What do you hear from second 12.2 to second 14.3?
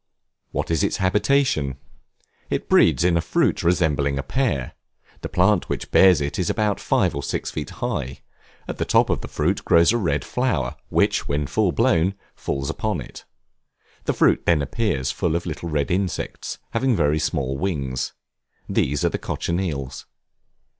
falls upon it; the